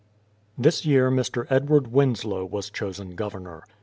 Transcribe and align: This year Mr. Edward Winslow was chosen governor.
This 0.57 0.83
year 0.83 1.11
Mr. 1.11 1.45
Edward 1.51 1.85
Winslow 1.91 2.43
was 2.43 2.71
chosen 2.71 3.13
governor. 3.13 3.61